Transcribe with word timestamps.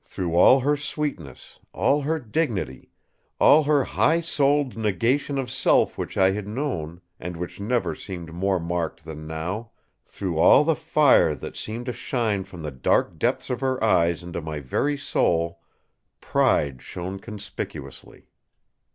Through 0.00 0.34
all 0.34 0.60
her 0.60 0.74
sweetness, 0.74 1.58
all 1.74 2.00
her 2.00 2.18
dignity, 2.18 2.88
all 3.38 3.64
her 3.64 3.84
high 3.84 4.20
souled 4.20 4.74
negation 4.74 5.36
of 5.36 5.50
self 5.50 5.98
which 5.98 6.16
I 6.16 6.30
had 6.30 6.48
known, 6.48 7.02
and 7.20 7.36
which 7.36 7.60
never 7.60 7.94
seemed 7.94 8.32
more 8.32 8.58
marked 8.58 9.04
than 9.04 9.26
now—through 9.26 10.38
all 10.38 10.64
the 10.64 10.74
fire 10.76 11.34
that 11.34 11.58
seemed 11.58 11.84
to 11.84 11.92
shine 11.92 12.42
from 12.44 12.62
the 12.62 12.70
dark 12.70 13.18
depths 13.18 13.50
of 13.50 13.60
her 13.60 13.84
eyes 13.84 14.22
into 14.22 14.40
my 14.40 14.60
very 14.60 14.96
soul, 14.96 15.60
pride 16.22 16.80
shone 16.80 17.18
conspicuously. 17.18 18.30